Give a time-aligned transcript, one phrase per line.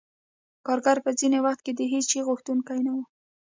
[0.65, 3.03] کارګر به ځینې وخت د هېڅ شي غوښتونکی نه وو